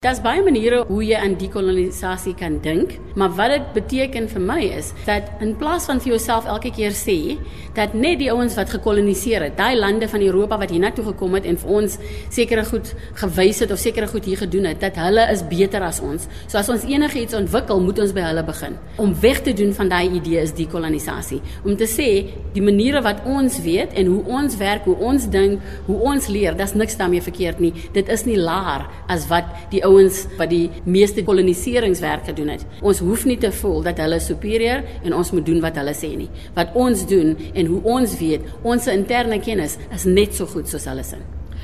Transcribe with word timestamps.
Daar's 0.00 0.22
baie 0.24 0.40
maniere 0.40 0.78
hoe 0.88 1.02
jy 1.04 1.18
aan 1.20 1.34
dekolonisasie 1.36 2.32
kan 2.40 2.54
dink, 2.64 2.94
maar 3.20 3.34
wat 3.36 3.50
dit 3.52 3.64
beteken 3.74 4.30
vir 4.32 4.40
my 4.40 4.62
is 4.78 4.94
dat 5.04 5.26
in 5.44 5.50
plaas 5.60 5.84
van 5.90 5.98
vir 6.00 6.14
jouself 6.14 6.46
elke 6.48 6.70
keer 6.72 6.94
sê 6.96 7.16
dat 7.76 7.92
net 7.92 8.16
die 8.22 8.30
ouens 8.32 8.56
wat 8.56 8.72
gekoloniseer 8.72 9.44
het, 9.44 9.58
daai 9.58 9.76
lande 9.76 10.08
van 10.08 10.24
Europa 10.24 10.56
wat 10.62 10.72
hiernatoe 10.72 11.04
gekom 11.10 11.36
het 11.36 11.48
en 11.50 11.60
vir 11.60 11.74
ons 11.82 11.96
sekere 12.32 12.64
goed 12.70 12.94
gewys 13.20 13.60
het 13.60 13.74
of 13.76 13.82
sekere 13.82 14.08
goed 14.08 14.24
hier 14.24 14.40
gedoen 14.40 14.70
het, 14.70 14.78
dat 14.80 14.96
hulle 15.02 15.26
is 15.34 15.42
beter 15.50 15.84
as 15.84 16.00
ons. 16.00 16.24
So 16.46 16.56
as 16.62 16.72
ons 16.72 16.88
enigiets 16.88 17.36
ontwikkel, 17.36 17.84
moet 17.84 18.00
ons 18.06 18.16
by 18.16 18.24
hulle 18.30 18.46
begin. 18.48 18.80
Om 19.04 19.12
weg 19.20 19.44
te 19.44 19.52
doen 19.60 19.76
van 19.76 19.92
daai 19.92 20.16
idee 20.22 20.40
is 20.46 20.56
dekolonisasie. 20.56 21.42
Om 21.60 21.76
te 21.76 21.90
sê 21.98 22.08
die 22.56 22.64
maniere 22.64 23.04
wat 23.04 23.20
ons 23.28 23.60
weet 23.68 23.92
en 24.00 24.08
hoe 24.14 24.24
ons 24.40 24.56
werk, 24.64 24.88
hoe 24.88 24.96
ons 25.12 25.28
dink, 25.28 25.60
hoe 25.92 26.00
ons 26.14 26.32
leer, 26.32 26.56
daar's 26.56 26.72
niks 26.72 26.96
daarmee 26.96 27.28
verkeerd 27.28 27.60
nie. 27.60 27.74
Dit 27.92 28.08
is 28.08 28.24
nie 28.24 28.40
laer 28.40 28.88
as 29.12 29.28
wat 29.28 29.52
die 29.76 29.84
ouens 29.90 30.24
wat 30.38 30.52
die 30.52 30.70
meeste 30.84 31.24
koloniseringswerk 31.26 32.30
gedoen 32.30 32.54
het. 32.54 32.64
Ons 32.82 33.02
hoef 33.04 33.26
nie 33.28 33.38
te 33.40 33.52
voel 33.60 33.82
dat 33.86 34.00
hulle 34.02 34.20
superieur 34.22 34.84
en 35.02 35.16
ons 35.16 35.34
moet 35.34 35.46
doen 35.46 35.60
wat 35.64 35.80
hulle 35.80 35.96
sê 35.96 36.14
nie. 36.16 36.30
Wat 36.56 36.78
ons 36.78 37.04
doen 37.10 37.36
en 37.54 37.74
hoe 37.74 37.82
ons 37.98 38.16
weet, 38.22 38.46
ons 38.62 38.88
interne 38.94 39.40
kennis 39.42 39.78
is 39.94 40.08
net 40.08 40.34
so 40.36 40.48
goed 40.50 40.70
soos 40.70 40.88
hulle 40.90 41.04
se. 41.06 41.20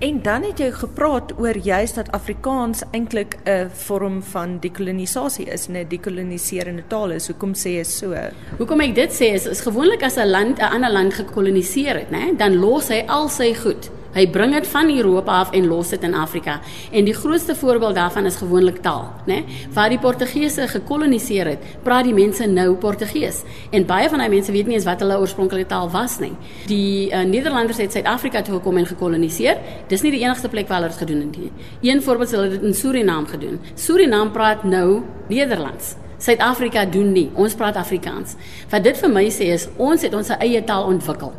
En 0.00 0.22
dan 0.24 0.46
het 0.48 0.60
jy 0.62 0.70
gepraat 0.72 1.34
oor 1.36 1.58
juist 1.60 1.98
dat 2.00 2.08
Afrikaans 2.16 2.80
eintlik 2.96 3.36
'n 3.44 3.68
vorm 3.84 4.22
van 4.22 4.56
dekolonisasie 4.60 5.46
is, 5.46 5.68
'n 5.68 5.84
dekoloniserende 5.88 6.82
taal 6.88 7.10
is. 7.10 7.26
Hoekom 7.26 7.52
sê 7.54 7.76
jy 7.76 7.84
so? 7.84 8.14
Hoekom 8.58 8.80
ek 8.80 8.94
dit 8.94 9.10
sê 9.10 9.34
is 9.34 9.46
is 9.46 9.60
gewoonlik 9.60 10.02
as 10.02 10.16
'n 10.16 10.30
land 10.30 10.58
'n 10.58 10.72
ander 10.72 10.92
land 10.92 11.14
gekoloniseer 11.14 11.98
het, 11.98 12.10
né, 12.10 12.36
dan 12.36 12.56
los 12.56 12.88
hy 12.88 13.04
al 13.06 13.28
sy 13.28 13.54
goed 13.54 13.90
Hy 14.10 14.24
bring 14.30 14.54
dit 14.56 14.66
van 14.66 14.90
Europa 14.90 15.38
af 15.44 15.52
en 15.54 15.66
los 15.70 15.92
dit 15.94 16.02
in 16.02 16.14
Afrika. 16.18 16.58
En 16.90 17.06
die 17.06 17.14
grootste 17.14 17.54
voorbeeld 17.54 17.94
daarvan 17.94 18.26
is 18.26 18.36
gewoonlik 18.36 18.80
taal, 18.82 19.04
né? 19.26 19.32
Nee? 19.32 19.44
Waar 19.72 19.88
die 19.88 19.98
Portugese 19.98 20.66
gekoloniseer 20.68 21.46
het, 21.46 21.66
praat 21.82 22.04
die 22.04 22.14
mense 22.14 22.46
nou 22.46 22.74
Portugees. 22.74 23.42
En 23.70 23.86
baie 23.86 24.08
van 24.08 24.18
daai 24.18 24.30
mense 24.30 24.52
weet 24.52 24.66
nie 24.66 24.74
eens 24.74 24.88
wat 24.88 25.00
hulle 25.00 25.18
oorspronklike 25.18 25.66
taal 25.70 25.90
was 25.90 26.18
nie. 26.18 26.32
Die 26.66 27.10
uh, 27.10 27.22
Nederlanders 27.22 27.78
het 27.78 27.92
Suid-Afrika 27.92 28.42
toe 28.42 28.56
gekom 28.58 28.76
en 28.76 28.86
gekoloniseer. 28.86 29.60
Dis 29.88 30.02
nie 30.02 30.10
die 30.16 30.24
enigste 30.24 30.48
plek 30.48 30.68
waar 30.68 30.82
hulle 30.82 30.90
dit 30.90 31.02
gedoen 31.04 31.20
het 31.20 31.38
nie. 31.38 31.52
Een 31.92 32.02
voorbeeld 32.02 32.32
is 32.32 32.36
hulle 32.38 32.50
dit 32.56 32.66
in 32.66 32.74
Suriname 32.74 33.30
gedoen. 33.30 33.60
Suriname 33.74 34.30
praat 34.34 34.64
nou 34.64 35.02
Nederlands. 35.28 35.94
Suid-Afrika 36.18 36.84
doen 36.84 37.12
nie. 37.12 37.28
Ons 37.34 37.54
praat 37.54 37.78
Afrikaans. 37.80 38.34
Wat 38.70 38.84
dit 38.84 38.98
vir 38.98 39.14
my 39.14 39.24
sê 39.32 39.52
is 39.54 39.68
ons 39.78 40.02
het 40.02 40.14
ons 40.14 40.34
eie 40.40 40.64
taal 40.66 40.90
ontwikkel. 40.90 41.32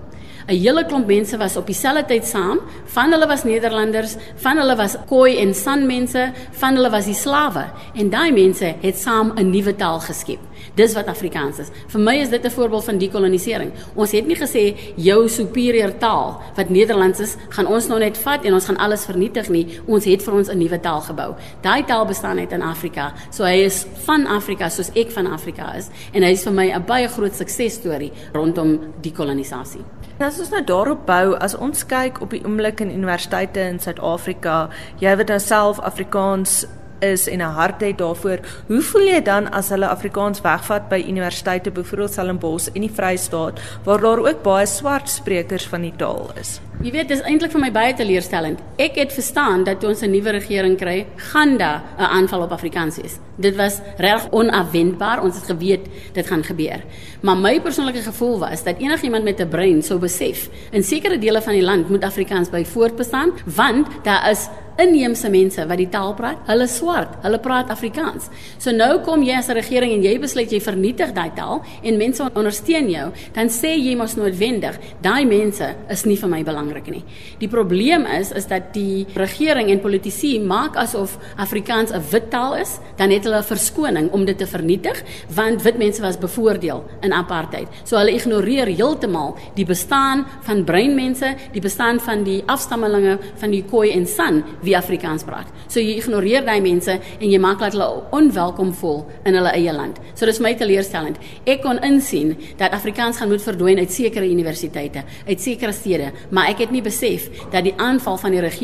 'n 0.52 0.60
hele 0.60 0.84
klomp 0.86 1.08
mense 1.08 1.38
was 1.38 1.56
op 1.58 1.66
dieselfde 1.66 2.06
tyd 2.06 2.26
saam. 2.28 2.60
Van 2.92 3.12
hulle 3.12 3.28
was 3.28 3.44
Nederlanders, 3.44 4.16
van 4.36 4.58
hulle 4.58 4.76
was 4.76 4.98
Khoi 5.08 5.38
en 5.40 5.54
San 5.56 5.86
mense, 5.88 6.32
van 6.52 6.76
hulle 6.76 6.90
was 6.92 7.06
die 7.08 7.16
slawe 7.16 7.70
en 7.96 8.10
daai 8.10 8.32
mense 8.32 8.76
het 8.82 8.98
saam 8.98 9.32
'n 9.36 9.50
nuwe 9.50 9.76
taal 9.76 10.00
geskep. 10.00 10.40
Dis 10.76 10.94
wat 10.94 11.08
Afrikaans 11.08 11.60
is. 11.60 11.72
Vir 11.88 12.02
my 12.02 12.16
is 12.16 12.30
dit 12.30 12.46
'n 12.46 12.50
voorbeeld 12.50 12.84
van 12.84 12.98
dekolonisering. 12.98 13.72
Ons 13.96 14.12
het 14.12 14.28
nie 14.28 14.36
gesê 14.36 14.76
jou 14.96 15.30
superieur 15.30 15.98
taal 15.98 16.42
wat 16.56 16.70
Nederlands 16.70 17.20
is, 17.20 17.36
gaan 17.50 17.68
ons 17.68 17.88
nou 17.88 18.00
net 18.00 18.18
vat 18.18 18.46
en 18.46 18.54
ons 18.54 18.66
gaan 18.66 18.78
alles 18.78 19.06
vernietig 19.06 19.50
nie. 19.50 19.68
Ons 19.88 20.06
het 20.06 20.24
vir 20.24 20.34
ons 20.34 20.50
'n 20.50 20.58
nuwe 20.58 20.80
taal 20.80 21.02
gebou. 21.02 21.36
Daai 21.62 21.84
taal 21.86 22.06
bestaan 22.06 22.36
net 22.36 22.52
in 22.52 22.62
Afrika. 22.62 23.14
So 23.30 23.44
hy 23.44 23.64
is 23.64 23.86
van 24.06 24.28
Afrika 24.28 24.70
soos 24.70 24.92
ek 24.96 25.12
van 25.12 25.28
Afrika 25.28 25.74
is 25.76 25.90
en 26.14 26.24
hy 26.24 26.32
is 26.32 26.44
vir 26.44 26.54
my 26.54 26.72
'n 26.72 26.86
baie 26.86 27.08
groot 27.08 27.34
suksesstorie 27.34 28.12
rondom 28.34 28.80
dekolonisasie. 29.02 30.01
As 30.22 30.38
ons 30.38 30.52
nou 30.54 30.60
daarop 30.62 31.08
bou, 31.08 31.32
as 31.42 31.56
ons 31.58 31.82
kyk 31.90 32.20
op 32.22 32.30
die 32.36 32.44
oomblik 32.46 32.84
in 32.84 32.92
universiteite 32.94 33.64
in 33.66 33.80
Suid-Afrika, 33.82 34.68
jy 35.02 35.16
wat 35.18 35.32
dan 35.32 35.42
self 35.42 35.80
Afrikaans 35.82 36.60
is 37.02 37.26
en 37.28 37.42
'n 37.42 37.56
hart 37.58 37.82
het 37.82 37.98
daarvoor. 37.98 38.40
Hoe 38.68 38.82
voel 38.82 39.02
jy 39.02 39.22
dan 39.22 39.50
as 39.52 39.70
hulle 39.70 39.88
Afrikaans 39.88 40.42
wegvat 40.42 40.90
by 40.90 41.04
universiteite, 41.08 41.72
byvoorbeeld 41.72 42.12
Stellenbosch 42.12 42.70
en 42.74 42.82
die 42.82 42.92
Vrystaat, 42.94 43.60
waar 43.84 44.02
daar 44.02 44.20
ook 44.20 44.44
baie 44.44 44.66
swart 44.66 45.10
sprekers 45.10 45.68
van 45.68 45.82
die 45.82 45.94
taal 45.96 46.32
is? 46.40 46.62
Jy 46.82 46.92
weet, 46.92 47.08
dis 47.08 47.22
eintlik 47.22 47.52
vir 47.52 47.62
my 47.62 47.72
baie 47.72 47.94
teleurstellend. 47.94 48.60
Ek 48.82 48.96
het 48.98 49.12
verstaan 49.14 49.62
dat 49.64 49.84
ons 49.84 50.02
'n 50.02 50.10
nuwe 50.10 50.32
regering 50.32 50.78
kry, 50.78 51.06
gaan 51.16 51.58
daar 51.58 51.84
'n 51.98 52.02
aanval 52.02 52.42
op 52.42 52.52
Afrikaans 52.52 52.98
is. 52.98 53.20
Dit 53.36 53.56
was 53.56 53.80
reg 53.98 54.32
onafwendbaar. 54.32 55.22
Ons 55.22 55.36
het 55.36 55.46
geweet 55.46 55.86
dit 56.14 56.28
gaan 56.28 56.44
gebeur. 56.44 56.84
Maar 57.22 57.38
my 57.38 57.62
persoonlike 57.62 58.02
gevoel 58.02 58.40
was 58.40 58.64
dat 58.64 58.78
enigiemand 58.78 59.24
met 59.24 59.40
'n 59.40 59.48
brein 59.48 59.84
sou 59.84 60.00
besef, 60.00 60.50
in 60.72 60.84
sekere 60.84 61.18
dele 61.18 61.42
van 61.42 61.54
die 61.54 61.64
land 61.64 61.90
moet 61.90 62.04
Afrikaans 62.04 62.50
by 62.50 62.66
voortbestaan, 62.66 63.32
want 63.46 63.88
daar 64.04 64.30
is 64.30 64.50
inheemse 64.82 65.30
mense 65.30 65.64
wat 65.68 65.80
die 65.80 65.90
taal 65.92 66.14
praat, 66.18 66.42
hulle 66.48 66.68
swart, 66.70 67.18
hulle 67.26 67.40
praat 67.44 67.72
Afrikaans. 67.74 68.30
So 68.62 68.74
nou 68.76 69.02
kom 69.06 69.24
jy 69.24 69.38
as 69.38 69.50
'n 69.50 69.58
regering 69.60 69.94
en 69.94 70.04
jy 70.04 70.20
besluit 70.20 70.52
jy 70.52 70.60
vernietig 70.62 71.14
daai 71.14 71.32
taal 71.36 71.62
en 71.84 71.98
mense 71.98 72.24
ondersteun 72.34 72.90
jou, 72.90 73.12
dan 73.34 73.48
sê 73.50 73.76
jy 73.78 73.96
mos 73.96 74.16
noodwendig, 74.16 74.78
daai 75.02 75.26
mense 75.26 75.76
is 75.90 76.06
nie 76.06 76.18
vir 76.18 76.30
my 76.30 76.44
belangrik 76.44 76.90
nie. 76.90 77.04
Die 77.40 77.48
probleem 77.48 78.06
is 78.06 78.32
is 78.32 78.48
dat 78.48 78.71
die 78.74 79.08
regering 79.14 79.70
en 79.70 79.82
politici 79.82 80.40
maak 80.40 80.76
asof 80.76 81.18
Afrikaans 81.38 81.92
'n 81.92 82.02
wit 82.12 82.30
taal 82.30 82.56
is, 82.56 82.80
dan 82.98 83.10
het 83.10 83.24
hulle 83.24 83.38
'n 83.38 83.44
verskoning 83.44 84.12
om 84.12 84.26
dit 84.26 84.38
te 84.38 84.48
vernietig, 84.48 85.04
want 85.36 85.62
wit 85.62 85.78
mense 85.78 86.02
was 86.02 86.18
bevoordeel 86.18 86.84
in 87.02 87.14
apartheid. 87.14 87.68
So 87.84 87.98
hulle 87.98 88.12
ignoreer 88.12 88.68
heeltemal 88.68 89.38
die 89.56 89.66
bestaan 89.66 90.26
van 90.42 90.64
breinmense, 90.64 91.36
die 91.52 91.62
bestaan 91.62 92.00
van 92.00 92.24
die 92.24 92.44
afstammelinge 92.46 93.18
van 93.36 93.52
die 93.52 93.64
Khoi 93.64 93.92
en 93.92 94.08
San 94.08 94.44
wie 94.62 94.78
Afrikaans 94.78 95.24
praat. 95.24 95.48
So 95.68 95.80
jy 95.80 95.98
ignoreer 95.98 96.46
daai 96.46 96.62
mense 96.62 97.00
en 97.20 97.30
jy 97.30 97.40
maak 97.40 97.60
dat 97.60 97.72
hulle 97.72 98.04
onwelkom 98.12 98.74
voel 98.74 99.06
in 99.26 99.34
hulle 99.34 99.52
eie 99.52 99.74
land. 99.74 100.00
So 100.14 100.26
dis 100.26 100.40
my 100.40 100.54
teleurstellend. 100.54 101.18
Ek 101.46 101.62
kon 101.62 101.80
insien 101.80 102.38
dat 102.58 102.72
Afrikaans 102.72 103.18
gaan 103.18 103.30
moet 103.30 103.42
verdwyn 103.42 103.78
uit 103.78 103.92
sekere 103.92 104.30
universiteite, 104.30 105.04
uit 105.28 105.42
sekere 105.42 105.72
stede, 105.72 106.12
maar 106.30 106.50
ek 106.50 106.58
het 106.58 106.72
nie 106.72 106.82
besef 106.82 107.30
dat 107.52 107.64
die 107.64 107.74
aanval 107.78 108.18
van 108.18 108.32
die 108.32 108.40
regering 108.40 108.61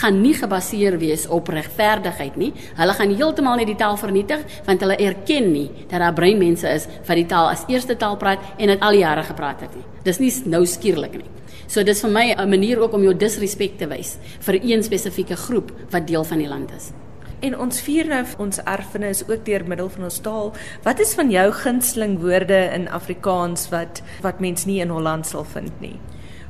gaan 0.00 0.20
nie 0.22 0.34
gebaseer 0.34 0.98
wees 0.98 1.26
op 1.26 1.48
regverdigheid 1.48 2.36
nie. 2.36 2.52
Hulle 2.76 2.92
gaan 2.98 3.14
heeltemal 3.14 3.56
net 3.56 3.70
die 3.70 3.78
taal 3.78 3.96
vernietig 3.96 4.44
want 4.66 4.80
hulle 4.84 4.98
erken 4.98 5.52
nie 5.52 5.68
dat 5.88 6.00
daar 6.00 6.14
breinmense 6.14 6.68
is 6.68 6.86
wat 7.06 7.16
die 7.16 7.26
taal 7.26 7.50
as 7.50 7.64
eerste 7.68 7.96
taal 7.96 8.16
praat 8.16 8.38
en 8.58 8.68
dit 8.68 8.80
al 8.80 8.98
jare 8.98 9.22
gepraat 9.22 9.60
het 9.66 9.74
nie. 9.74 9.84
Dis 10.04 10.20
nie 10.22 10.32
nou 10.46 10.64
skielik 10.66 11.18
nie. 11.20 11.28
So 11.68 11.82
dis 11.84 12.00
vir 12.00 12.10
my 12.10 12.34
'n 12.34 12.48
manier 12.48 12.80
ook 12.80 12.94
om 12.94 13.02
jou 13.02 13.14
disrespek 13.14 13.78
te 13.78 13.86
wys 13.86 14.18
vir 14.40 14.54
een 14.62 14.82
spesifieke 14.82 15.36
groep 15.36 15.72
wat 15.90 16.06
deel 16.06 16.24
van 16.24 16.38
die 16.38 16.48
land 16.48 16.70
is. 16.76 16.92
En 17.40 17.54
ons 17.58 17.80
vier 17.80 18.06
nou 18.06 18.24
ons 18.38 18.58
erfenis 18.66 19.22
ook 19.28 19.44
deur 19.46 19.62
middel 19.68 19.88
van 19.88 20.04
ons 20.04 20.18
taal. 20.18 20.52
Wat 20.82 20.98
is 20.98 21.14
van 21.14 21.30
jou 21.30 21.52
gunsteling 21.52 22.18
woorde 22.18 22.70
in 22.74 22.88
Afrikaans 22.88 23.68
wat 23.70 24.02
wat 24.22 24.40
mens 24.40 24.66
nie 24.66 24.80
in 24.80 24.88
Holland 24.88 25.26
sal 25.26 25.44
vind 25.44 25.80
nie? 25.80 25.98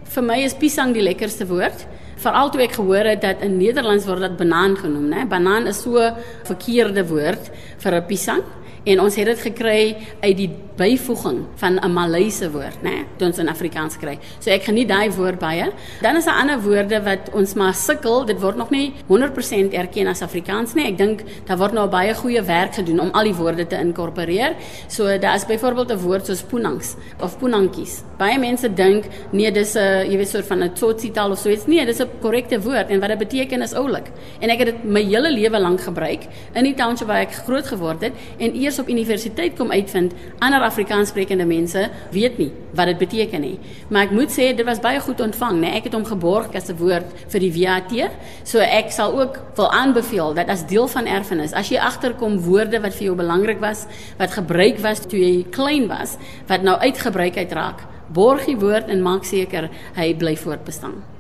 Vir 0.09 0.25
my 0.25 0.38
is 0.44 0.55
pisang 0.56 0.94
die 0.97 1.05
lekkerste 1.05 1.47
woord. 1.47 1.84
Veral 2.18 2.50
toe 2.50 2.62
ek 2.64 2.72
gehoor 2.78 3.06
het 3.12 3.20
dat 3.22 3.42
in 3.46 3.56
Nederlands 3.60 4.06
word 4.08 4.24
dit 4.26 4.36
banaan 4.40 4.76
genoem, 4.76 5.06
né? 5.12 5.26
Banaan 5.28 5.66
is 5.70 5.82
so 5.82 5.98
'n 5.98 6.14
verkeerde 6.44 7.06
woord 7.06 7.50
vir 7.78 7.94
'n 7.94 8.06
pisang 8.06 8.42
en 8.84 9.00
ons 9.00 9.16
het 9.16 9.26
dit 9.26 9.38
gekry 9.38 9.96
uit 10.20 10.36
die 10.36 10.50
byvoeging 10.78 11.44
van 11.56 11.78
'n 11.82 11.92
Malayse 11.92 12.50
woord, 12.50 12.82
né, 12.82 13.04
toe 13.16 13.26
ons 13.26 13.38
in 13.38 13.48
Afrikaans 13.48 13.96
kry. 13.98 14.18
So 14.38 14.50
ek 14.50 14.62
geniet 14.62 14.88
daai 14.88 15.10
woord 15.10 15.38
baie. 15.38 15.72
Dan 16.02 16.16
is 16.16 16.24
daar 16.24 16.40
ander 16.40 16.60
woorde 16.62 17.02
wat 17.02 17.30
ons 17.32 17.54
maar 17.54 17.74
sukkel, 17.74 18.24
dit 18.24 18.40
word 18.40 18.56
nog 18.56 18.70
nie 18.70 18.92
100% 19.06 19.72
erken 19.72 20.06
as 20.06 20.22
Afrikaans 20.22 20.74
nie. 20.74 20.86
Ek 20.86 20.98
dink 20.98 21.22
daar 21.46 21.58
word 21.58 21.72
nou 21.72 21.88
baie 21.88 22.14
goeie 22.14 22.42
werk 22.42 22.74
gedoen 22.74 23.00
om 23.00 23.10
al 23.12 23.24
die 23.24 23.34
woorde 23.34 23.66
te 23.66 23.76
inkorporeer. 23.76 24.54
So 24.88 25.18
daar 25.18 25.34
is 25.34 25.44
byvoorbeeld 25.44 25.92
'n 25.92 25.98
woord 25.98 26.26
soos 26.26 26.42
poenangs 26.42 26.94
of 27.20 27.38
poenankies. 27.38 28.02
Baie 28.18 28.38
mense 28.38 28.74
dink 28.74 29.04
nee, 29.32 29.50
dis 29.52 29.74
'n 29.74 30.10
jy 30.10 30.16
weet 30.16 30.28
soort 30.28 30.46
van 30.46 30.62
'n 30.62 30.72
Tsotsi 30.74 31.10
taal 31.10 31.30
of 31.30 31.38
so 31.38 31.48
iets. 31.48 31.66
Nee, 31.66 31.84
dis 31.86 32.00
'n 32.00 32.08
korrekte 32.20 32.60
woord 32.60 32.90
en 32.90 33.00
wat 33.00 33.08
dit 33.08 33.18
beteken 33.18 33.62
is 33.62 33.72
oulik. 33.72 34.10
En 34.40 34.50
ek 34.50 34.58
het 34.58 34.66
dit 34.66 34.84
my 34.84 35.02
hele 35.02 35.30
lewe 35.30 35.58
lank 35.58 35.80
gebruik 35.80 36.26
in 36.54 36.64
die 36.64 36.74
township 36.74 37.08
waar 37.08 37.20
ek 37.20 37.32
groot 37.32 37.66
geword 37.66 38.00
het 38.00 38.12
en 38.38 38.54
eers 38.69 38.79
op 38.82 38.91
universiteit 38.93 39.56
kom 39.56 39.73
uitvind 39.73 40.12
ander 40.44 40.62
Afrikaanssprekende 40.67 41.47
mense 41.49 41.87
weet 42.12 42.38
nie 42.41 42.50
wat 42.76 42.91
dit 42.91 43.00
beteken 43.00 43.43
nie. 43.43 43.56
Maar 43.88 44.09
ek 44.09 44.15
moet 44.17 44.32
sê 44.35 44.50
dit 44.56 44.67
was 44.69 44.82
baie 44.85 45.00
goed 45.00 45.23
ontvang, 45.25 45.61
né? 45.62 45.73
Ek 45.79 45.88
het 45.88 45.97
hom 45.97 46.05
geborg 46.06 46.55
as 46.55 46.69
'n 46.69 46.76
woord 46.76 47.09
vir 47.32 47.41
die 47.41 47.53
VAT. 47.53 48.11
So 48.44 48.59
ek 48.61 48.93
sal 48.93 49.19
ook 49.20 49.41
wil 49.56 49.70
aanbeveel 49.73 50.35
dat 50.35 50.49
as 50.49 50.67
deel 50.67 50.88
van 50.88 51.06
erfenis, 51.06 51.53
as 51.53 51.69
jy 51.69 51.79
agterkom 51.79 52.41
woorde 52.41 52.81
wat 52.81 52.94
vir 52.94 53.05
jou 53.05 53.17
belangrik 53.17 53.61
was, 53.61 53.87
wat 54.19 54.31
gebruik 54.31 54.79
was 54.79 55.00
toe 55.00 55.19
jy 55.19 55.47
klein 55.50 55.88
was, 55.88 56.17
wat 56.47 56.62
nou 56.62 56.76
uitgebruik 56.79 57.37
uitraak, 57.37 57.81
borg 58.12 58.44
die 58.44 58.56
woord 58.56 58.88
en 58.88 59.03
maak 59.03 59.25
seker 59.25 59.70
hy 59.94 60.15
bly 60.15 60.37
voortbestaan. 60.37 61.18